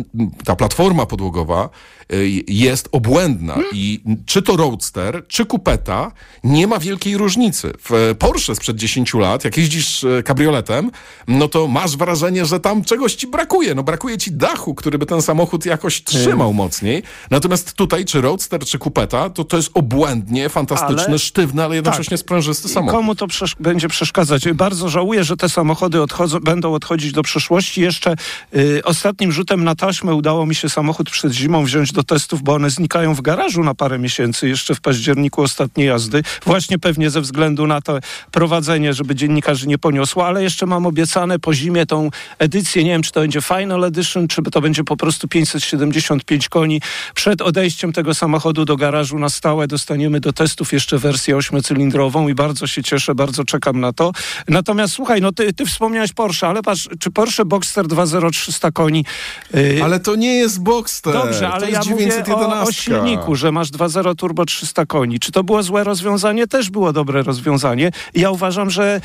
ta 0.45 0.55
platforma 0.55 1.05
podłogowa 1.05 1.69
y, 2.13 2.43
jest 2.47 2.89
obłędna 2.91 3.53
hmm. 3.53 3.71
i 3.73 4.01
czy 4.25 4.41
to 4.41 4.57
Roadster, 4.57 5.27
czy 5.27 5.45
Kupeta, 5.45 6.11
nie 6.43 6.67
ma 6.67 6.79
wielkiej 6.79 7.17
różnicy. 7.17 7.73
W 7.89 8.15
Porsche 8.19 8.55
sprzed 8.55 8.77
10 8.77 9.13
lat, 9.13 9.45
jak 9.45 9.57
jeździsz 9.57 10.03
y, 10.03 10.23
kabrioletem, 10.25 10.91
no 11.27 11.47
to 11.47 11.67
masz 11.67 11.97
wrażenie, 11.97 12.45
że 12.45 12.59
tam 12.59 12.83
czegoś 12.83 13.15
ci 13.15 13.27
brakuje. 13.27 13.75
No 13.75 13.83
brakuje 13.83 14.17
ci 14.17 14.31
dachu, 14.31 14.75
który 14.75 14.97
by 14.97 15.05
ten 15.05 15.21
samochód 15.21 15.65
jakoś 15.65 16.03
trzymał 16.03 16.38
hmm. 16.38 16.55
mocniej. 16.55 17.03
Natomiast 17.31 17.73
tutaj, 17.73 18.05
czy 18.05 18.21
Roadster, 18.21 18.65
czy 18.65 18.79
Kupeta, 18.79 19.29
to 19.29 19.43
to 19.43 19.57
jest 19.57 19.69
obłędnie 19.73 20.50
fantastyczny, 20.50 21.05
ale, 21.07 21.19
sztywny, 21.19 21.63
ale 21.63 21.75
jednocześnie 21.75 22.17
tak. 22.17 22.25
sprężysty 22.25 22.69
samochód. 22.69 23.00
Komu 23.00 23.15
to 23.15 23.27
przesz 23.27 23.55
będzie 23.59 23.88
przeszkadzać? 23.88 24.51
Bardzo 24.53 24.89
żałuję, 24.89 25.23
że 25.23 25.38
te 25.38 25.50
samochody 25.50 25.70
odchodzą, 26.01 26.39
będą 26.39 26.73
odchodzić 26.73 27.11
do 27.11 27.23
przeszłości. 27.23 27.81
Jeszcze 27.81 28.15
y, 28.55 28.81
ostatnim 28.83 29.31
rzutem 29.31 29.63
na 29.63 29.75
taśmę 29.75 30.15
udało 30.15 30.45
mi 30.45 30.55
się 30.55 30.69
samochód 30.69 31.09
przed 31.09 31.33
zimą 31.33 31.63
wziąć 31.63 31.91
do 31.91 32.03
testów, 32.03 32.43
bo 32.43 32.53
one 32.53 32.69
znikają 32.69 33.13
w 33.13 33.21
garażu 33.21 33.63
na 33.63 33.75
parę 33.75 33.99
miesięcy, 33.99 34.49
jeszcze 34.49 34.75
w 34.75 34.81
październiku 34.81 35.41
ostatniej 35.41 35.87
jazdy. 35.87 36.23
Właśnie 36.45 36.79
pewnie 36.79 37.09
ze 37.09 37.21
względu 37.21 37.67
na 37.67 37.81
to 37.81 37.99
prowadzenie, 38.31 38.93
żeby 38.93 39.15
dziennikarzy 39.15 39.67
nie 39.67 39.77
poniosło, 39.77 40.27
ale 40.27 40.43
jeszcze 40.43 40.65
mam 40.65 40.85
obiecane 40.85 41.39
po 41.39 41.53
zimie 41.53 41.85
tą 41.85 42.09
edycję, 42.39 42.83
nie 42.83 42.89
wiem, 42.89 43.01
czy 43.01 43.11
to 43.11 43.19
będzie 43.19 43.41
Final 43.41 43.83
Edition, 43.83 44.27
czy 44.27 44.41
to 44.41 44.61
będzie 44.61 44.83
po 44.83 44.97
prostu 44.97 45.27
575 45.27 46.49
koni. 46.49 46.81
Przed 47.15 47.41
odejściem 47.41 47.93
tego 47.93 48.13
samochodu 48.13 48.65
do 48.65 48.77
garażu 48.77 49.19
na 49.19 49.29
stałe 49.29 49.67
dostaniemy 49.67 50.19
do 50.19 50.33
testów 50.33 50.73
jeszcze 50.73 50.97
wersję 50.97 51.37
ośmiocylindrową 51.37 52.27
i 52.27 52.33
bardzo 52.33 52.67
się 52.67 52.83
cieszę, 52.83 53.15
bardzo 53.15 53.45
czekam 53.45 53.79
na 53.79 53.93
to. 53.93 54.11
Natomiast 54.47 54.93
słuchaj, 54.93 55.21
no 55.21 55.31
ty, 55.31 55.53
ty 55.62 55.65
wspomniałeś 55.65 56.13
Porsche, 56.13 56.48
ale 56.48 56.63
patrz, 56.63 56.89
czy 57.00 57.12
Porsche 57.12 57.46
Boxster 57.46 57.86
2.0 57.86 58.32
300 58.32 58.72
koni... 58.72 59.06
Yy... 59.53 59.84
Ale 59.84 60.00
to 60.00 60.15
nie 60.15 60.36
jest 60.36 60.62
Boxster, 60.62 61.13
Dobrze, 61.13 61.50
ale 61.50 61.72
ja 61.72 61.80
911. 61.80 62.34
mówię 62.34 62.56
o, 62.56 62.62
o 62.62 62.72
silniku, 62.72 63.36
że 63.36 63.51
masz 63.51 63.72
2.0 63.72 64.15
turbo 64.15 64.46
300 64.46 64.86
koni. 64.86 65.20
Czy 65.20 65.32
to 65.32 65.44
było 65.44 65.63
złe 65.63 65.84
rozwiązanie? 65.84 66.48
Też 66.48 66.70
było 66.70 66.94
dobre 66.94 67.24
rozwiązanie. 67.24 67.91
Ja 68.13 68.32
uważam, 68.32 68.70
że 68.70 69.01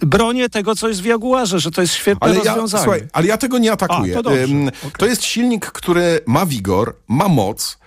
bronię 0.00 0.48
tego, 0.48 0.76
co 0.76 0.88
jest 0.88 1.02
w 1.02 1.04
Jaguarze, 1.04 1.60
że 1.60 1.70
to 1.70 1.80
jest 1.80 1.94
świetne 1.94 2.28
ale 2.28 2.34
rozwiązanie. 2.34 2.80
Ja, 2.80 2.84
słuchaj, 2.84 3.08
ale 3.12 3.26
ja 3.26 3.36
tego 3.36 3.58
nie 3.58 3.72
atakuję. 3.72 4.18
A, 4.18 4.22
to, 4.22 4.30
okay. 4.30 4.72
to 4.98 5.06
jest 5.06 5.24
silnik, 5.24 5.66
który 5.66 6.20
ma 6.26 6.46
wigor, 6.46 6.96
ma 7.08 7.28
moc, 7.28 7.78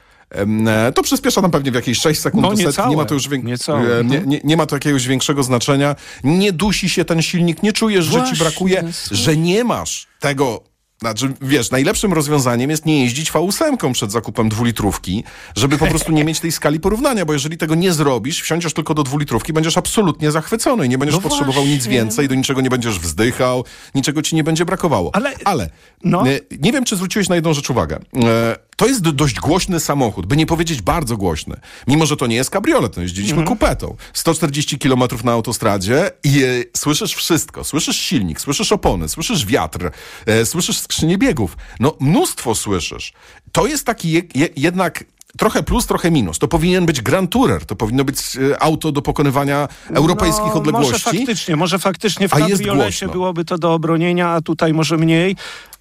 to 0.95 1.03
przyspiesza 1.03 1.41
tam 1.41 1.51
pewnie 1.51 1.71
w 1.71 1.75
jakieś 1.75 1.99
6 1.99 2.21
sekund 2.21 2.43
no, 2.43 2.49
do 2.49 2.57
setki. 2.57 2.89
Nie 2.89 2.97
ma 2.97 3.05
to 3.05 3.13
już 3.13 3.29
wiek... 3.29 3.41
E, 3.41 4.03
nie, 4.03 4.21
nie, 4.25 4.39
nie, 4.43 4.57
ma 4.57 4.65
to 4.65 4.75
jakiegoś 4.75 5.07
większego 5.07 5.43
znaczenia. 5.43 5.95
Nie 6.23 6.53
dusi 6.53 6.89
się 6.89 7.05
ten 7.05 7.21
silnik, 7.21 7.63
nie 7.63 7.73
czujesz, 7.73 8.09
Właśnie, 8.09 8.27
że 8.27 8.33
ci 8.33 8.39
brakuje, 8.39 8.83
że 9.11 9.37
nie 9.37 9.63
masz 9.63 10.07
tego 10.19 10.75
znaczy, 11.01 11.33
wiesz, 11.41 11.71
najlepszym 11.71 12.13
rozwiązaniem 12.13 12.69
jest 12.69 12.85
nie 12.85 13.01
jeździć 13.01 13.31
V8 13.31 13.93
przed 13.93 14.11
zakupem 14.11 14.49
dwulitrówki, 14.49 15.23
żeby 15.55 15.77
po 15.77 15.87
prostu 15.87 16.11
nie 16.11 16.23
mieć 16.23 16.39
tej 16.39 16.51
skali 16.51 16.79
porównania, 16.79 17.25
bo 17.25 17.33
jeżeli 17.33 17.57
tego 17.57 17.75
nie 17.75 17.93
zrobisz, 17.93 18.41
wsiądziesz 18.41 18.73
tylko 18.73 18.93
do 18.93 19.03
dwulitrówki, 19.03 19.53
będziesz 19.53 19.77
absolutnie 19.77 20.31
zachwycony 20.31 20.85
i 20.85 20.89
nie 20.89 20.97
będziesz 20.97 21.15
no 21.15 21.21
potrzebował 21.21 21.53
właśnie. 21.53 21.73
nic 21.73 21.87
więcej, 21.87 22.27
do 22.27 22.35
niczego 22.35 22.61
nie 22.61 22.69
będziesz 22.69 22.99
wzdychał, 22.99 23.65
niczego 23.95 24.21
ci 24.21 24.35
nie 24.35 24.43
będzie 24.43 24.65
brakowało. 24.65 25.15
Ale, 25.15 25.33
Ale 25.45 25.69
no. 26.03 26.25
nie, 26.25 26.39
nie 26.59 26.71
wiem, 26.71 26.85
czy 26.85 26.95
zwróciłeś 26.95 27.29
na 27.29 27.35
jedną 27.35 27.53
rzecz 27.53 27.69
uwagę. 27.69 27.99
E, 28.23 28.55
to 28.75 28.87
jest 28.87 29.01
dość 29.01 29.39
głośny 29.39 29.79
samochód, 29.79 30.25
by 30.25 30.37
nie 30.37 30.45
powiedzieć 30.45 30.81
bardzo 30.81 31.17
głośny. 31.17 31.59
Mimo, 31.87 32.05
że 32.05 32.17
to 32.17 32.27
nie 32.27 32.35
jest 32.35 32.49
kabriolet, 32.49 32.95
no 32.97 33.03
jeździliśmy 33.03 33.37
mm. 33.37 33.47
kupetą. 33.47 33.95
140 34.13 34.79
km 34.79 35.03
na 35.23 35.31
autostradzie 35.31 36.11
i 36.23 36.43
e, 36.43 36.47
słyszysz 36.77 37.13
wszystko. 37.13 37.63
Słyszysz 37.63 37.97
silnik, 37.97 38.41
słyszysz 38.41 38.71
opony, 38.71 39.09
słyszysz 39.09 39.45
wiatr, 39.45 39.91
e, 40.25 40.45
słyszysz 40.45 40.77
skrzynię 40.77 41.17
biegów. 41.17 41.57
No 41.79 41.95
mnóstwo 41.99 42.55
słyszysz. 42.55 43.13
To 43.51 43.67
jest 43.67 43.85
taki 43.85 44.11
je, 44.11 44.21
je, 44.35 44.49
jednak 44.55 45.03
trochę 45.37 45.63
plus, 45.63 45.85
trochę 45.85 46.11
minus. 46.11 46.39
To 46.39 46.47
powinien 46.47 46.85
być 46.85 47.01
Grand 47.01 47.31
Tourer, 47.31 47.65
to 47.65 47.75
powinno 47.75 48.03
być 48.03 48.17
e, 48.51 48.63
auto 48.63 48.91
do 48.91 49.01
pokonywania 49.01 49.67
europejskich 49.93 50.45
no, 50.47 50.53
odległości. 50.53 50.91
Może 50.91 50.99
faktycznie, 50.99 51.55
może 51.55 51.79
faktycznie 51.79 52.27
w 52.27 52.31
kabriolecie 52.31 53.07
byłoby 53.07 53.45
to 53.45 53.57
do 53.57 53.73
obronienia, 53.73 54.29
a 54.29 54.41
tutaj 54.41 54.73
może 54.73 54.97
mniej. 54.97 55.35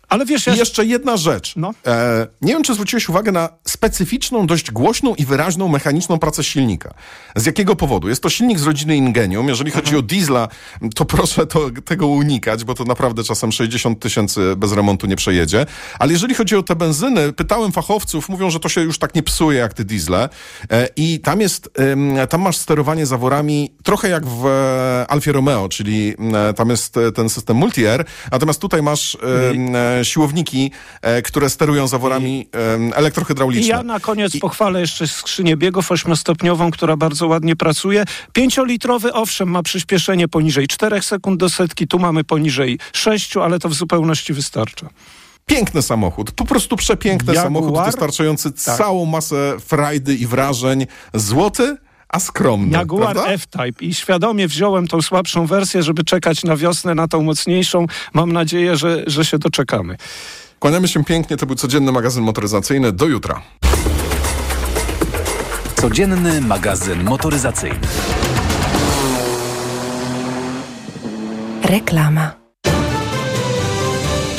Ale 0.08 0.26
wiesz, 0.26 0.46
ja... 0.46 0.54
I 0.54 0.58
jeszcze 0.58 0.84
jedna 0.84 1.16
rzecz. 1.16 1.52
No. 1.56 1.74
E, 1.86 2.26
nie 2.42 2.52
wiem, 2.52 2.62
czy 2.62 2.74
zwróciłeś 2.74 3.08
uwagę 3.08 3.32
na 3.32 3.48
specyficzną, 3.64 4.46
dość 4.46 4.70
głośną 4.70 5.14
i 5.14 5.24
wyraźną 5.24 5.68
mechaniczną 5.68 6.18
pracę 6.18 6.44
silnika. 6.44 6.94
Z 7.36 7.46
jakiego 7.46 7.76
powodu? 7.76 8.08
Jest 8.08 8.22
to 8.22 8.30
silnik 8.30 8.58
z 8.58 8.66
rodziny 8.66 8.96
Ingenium. 8.96 9.48
Jeżeli 9.48 9.70
chodzi 9.70 9.94
mhm. 9.94 9.98
o 9.98 10.02
diesla, 10.02 10.48
to 10.94 11.04
proszę 11.04 11.46
to, 11.46 11.70
tego 11.84 12.06
unikać, 12.06 12.64
bo 12.64 12.74
to 12.74 12.84
naprawdę 12.84 13.24
czasem 13.24 13.52
60 13.52 14.00
tysięcy 14.00 14.56
bez 14.56 14.72
remontu 14.72 15.06
nie 15.06 15.16
przejedzie. 15.16 15.66
Ale 15.98 16.12
jeżeli 16.12 16.34
chodzi 16.34 16.56
o 16.56 16.62
te 16.62 16.76
benzyny, 16.76 17.32
pytałem 17.32 17.72
fachowców, 17.72 18.28
mówią, 18.28 18.50
że 18.50 18.60
to 18.60 18.68
się 18.68 18.80
już 18.80 18.98
tak 18.98 19.14
nie 19.14 19.22
psuje 19.22 19.58
jak 19.58 19.74
te 19.74 19.84
diesle. 19.84 20.28
E, 20.70 20.88
I 20.96 21.20
tam 21.20 21.40
jest, 21.40 21.70
e, 22.18 22.26
tam 22.26 22.40
masz 22.40 22.56
sterowanie 22.56 23.06
zaworami 23.06 23.74
trochę 23.82 24.08
jak 24.08 24.26
w 24.26 24.46
e, 24.46 25.06
Alfie 25.08 25.32
Romeo, 25.32 25.68
czyli 25.68 26.14
e, 26.34 26.54
tam 26.54 26.70
jest 26.70 26.96
e, 26.96 27.12
ten 27.12 27.28
system 27.28 27.56
multi-air, 27.56 28.04
natomiast 28.32 28.60
tutaj 28.60 28.82
masz 28.82 29.16
siłowniki, 30.02 30.70
e, 31.02 31.22
które 31.22 31.50
sterują 31.50 31.86
zaworami 31.86 32.48
elektrohydraulicznymi. 32.94 33.68
Ja 33.68 33.82
na 33.82 34.00
koniec 34.00 34.34
I... 34.34 34.40
pochwalę 34.40 34.80
jeszcze 34.80 35.06
skrzynię 35.06 35.56
biegów 35.56 35.92
ośmiostopniową, 35.92 36.70
która 36.70 36.96
bardzo 36.96 37.26
ładnie 37.26 37.56
pracuje. 37.56 38.04
Pięciolitrowy, 38.32 39.12
owszem, 39.12 39.48
ma 39.48 39.62
przyspieszenie 39.62 40.28
poniżej 40.28 40.66
4 40.68 41.02
sekund 41.02 41.40
do 41.40 41.50
setki, 41.50 41.88
tu 41.88 41.98
mamy 41.98 42.24
poniżej 42.24 42.78
6, 42.92 43.36
ale 43.36 43.58
to 43.58 43.68
w 43.68 43.74
zupełności 43.74 44.32
wystarcza. 44.32 44.88
Piękny 45.46 45.82
samochód, 45.82 46.30
po 46.30 46.44
prostu 46.44 46.76
przepiękny 46.76 47.34
Jaguar? 47.34 47.46
samochód, 47.46 47.74
dostarczający 47.86 48.52
tak. 48.52 48.76
całą 48.76 49.06
masę 49.06 49.56
frajdy 49.60 50.14
i 50.14 50.26
wrażeń. 50.26 50.86
Złoty, 51.14 51.76
a 52.08 52.20
skromny. 52.20 52.78
Jaguar 52.78 53.18
F-Type 53.18 53.84
i 53.84 53.94
świadomie 53.94 54.48
wziąłem 54.48 54.88
tą 54.88 55.02
słabszą 55.02 55.46
wersję, 55.46 55.82
żeby 55.82 56.04
czekać 56.04 56.44
na 56.44 56.56
wiosnę, 56.56 56.94
na 56.94 57.08
tą 57.08 57.22
mocniejszą. 57.22 57.86
Mam 58.12 58.32
nadzieję, 58.32 58.76
że, 58.76 59.02
że 59.06 59.24
się 59.24 59.38
doczekamy. 59.38 59.96
Kłaniamy 60.58 60.88
się 60.88 61.04
pięknie, 61.04 61.36
to 61.36 61.46
był 61.46 61.56
codzienny 61.56 61.92
magazyn 61.92 62.24
motoryzacyjny. 62.24 62.92
Do 62.92 63.06
jutra. 63.06 63.42
Codzienny 65.76 66.40
magazyn 66.40 67.04
motoryzacyjny. 67.04 67.80
Reklama. 71.62 72.43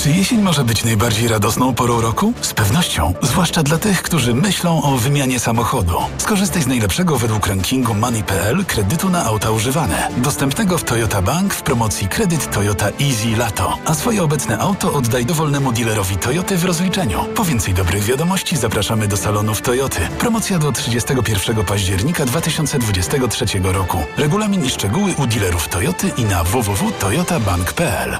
Czy 0.05 0.11
jesień 0.11 0.41
może 0.41 0.63
być 0.63 0.83
najbardziej 0.83 1.27
radosną 1.27 1.73
porą 1.73 2.01
roku? 2.01 2.33
Z 2.41 2.53
pewnością, 2.53 3.13
zwłaszcza 3.21 3.63
dla 3.63 3.77
tych, 3.77 4.01
którzy 4.01 4.33
myślą 4.33 4.83
o 4.83 4.97
wymianie 4.97 5.39
samochodu. 5.39 5.97
Skorzystaj 6.17 6.61
z 6.61 6.67
najlepszego 6.67 7.17
według 7.17 7.47
rankingu 7.47 7.93
Money.pl 7.93 8.65
kredytu 8.65 9.09
na 9.09 9.25
auta 9.25 9.51
używane. 9.51 10.09
Dostępnego 10.17 10.77
w 10.77 10.83
Toyota 10.83 11.21
Bank 11.21 11.53
w 11.53 11.61
promocji 11.61 12.07
kredyt 12.07 12.51
Toyota 12.51 12.85
Easy 12.85 13.37
Lato. 13.37 13.77
A 13.85 13.93
swoje 13.93 14.23
obecne 14.23 14.57
auto 14.57 14.93
oddaj 14.93 15.25
dowolnemu 15.25 15.71
dealerowi 15.71 16.17
Toyoty 16.17 16.57
w 16.57 16.65
rozliczeniu. 16.65 17.25
Po 17.35 17.43
więcej 17.43 17.73
dobrych 17.73 18.03
wiadomości 18.03 18.57
zapraszamy 18.57 19.07
do 19.07 19.17
salonów 19.17 19.61
Toyoty. 19.61 19.99
Promocja 20.19 20.59
do 20.59 20.71
31 20.71 21.65
października 21.65 22.25
2023 22.25 23.45
roku. 23.63 23.97
Regulamin 24.17 24.65
i 24.65 24.69
szczegóły 24.69 25.13
u 25.17 25.27
dealerów 25.27 25.67
Toyoty 25.67 26.11
i 26.17 26.23
na 26.23 26.43
www.toyotabank.pl. 26.43 28.19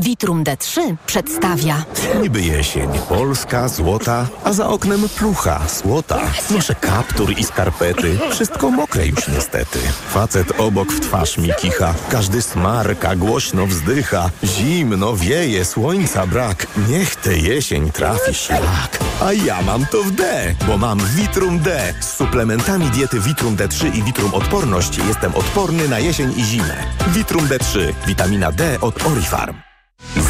Vitrum 0.00 0.44
D3 0.44 0.96
przedstawia. 1.06 1.84
Niby 2.22 2.42
jesień, 2.42 2.88
Polska, 3.08 3.68
złota, 3.68 4.26
a 4.44 4.52
za 4.52 4.68
oknem 4.68 5.08
plucha, 5.08 5.60
słota. 5.68 6.18
Noszę 6.50 6.74
kaptur 6.74 7.32
i 7.38 7.44
skarpety, 7.44 8.18
wszystko 8.30 8.70
mokre 8.70 9.06
już 9.06 9.28
niestety. 9.28 9.78
Facet 10.08 10.60
obok 10.60 10.92
w 10.92 11.00
twarz 11.00 11.38
mi 11.38 11.50
kicha, 11.60 11.94
każdy 12.10 12.42
smarka, 12.42 13.16
głośno 13.16 13.66
wzdycha. 13.66 14.30
Zimno 14.44 15.16
wieje, 15.16 15.64
słońca 15.64 16.26
brak, 16.26 16.66
niech 16.88 17.16
tę 17.16 17.38
jesień 17.38 17.90
trafi 17.90 18.34
szlak. 18.34 18.98
A 19.20 19.32
ja 19.32 19.62
mam 19.62 19.86
to 19.86 20.02
w 20.02 20.10
D, 20.10 20.54
bo 20.66 20.78
mam 20.78 20.98
Vitrum 20.98 21.58
D. 21.58 21.94
Z 22.00 22.16
suplementami 22.16 22.90
diety 22.90 23.20
Vitrum 23.20 23.56
D3 23.56 23.96
i 23.96 24.02
Vitrum 24.02 24.34
Odporność 24.34 24.98
jestem 25.08 25.34
odporny 25.34 25.88
na 25.88 25.98
jesień 25.98 26.34
i 26.36 26.44
zimę. 26.44 26.76
Vitrum 27.08 27.48
D3, 27.48 27.92
witamina 28.06 28.52
D 28.52 28.80
od 28.80 29.06
Orifarm. 29.06 29.67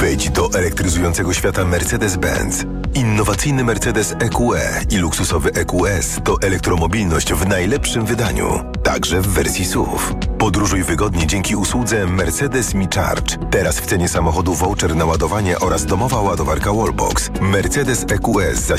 Wejdź 0.00 0.30
do 0.30 0.50
elektryzującego 0.52 1.34
świata 1.34 1.64
Mercedes-Benz. 1.64 2.64
Innowacyjny 2.94 3.64
Mercedes 3.64 4.12
EQE 4.12 4.56
e 4.56 4.82
i 4.90 4.96
luksusowy 4.96 5.52
EQS 5.52 6.18
to 6.24 6.36
elektromobilność 6.42 7.32
w 7.32 7.46
najlepszym 7.46 8.06
wydaniu, 8.06 8.64
także 8.82 9.20
w 9.20 9.26
wersji 9.26 9.64
SUV. 9.64 9.98
Podróżuj 10.38 10.82
wygodnie 10.82 11.26
dzięki 11.26 11.56
usłudze 11.56 12.06
Mercedes 12.06 12.74
Mi 12.74 12.88
Charge. 12.94 13.36
Teraz 13.50 13.80
w 13.80 13.86
cenie 13.86 14.08
samochodu 14.08 14.54
voucher 14.54 14.96
na 14.96 15.04
ładowanie 15.04 15.58
oraz 15.58 15.86
domowa 15.86 16.20
ładowarka 16.20 16.72
Wallbox. 16.72 17.30
Mercedes 17.40 18.04
EQS 18.08 18.60
zaś 18.60 18.76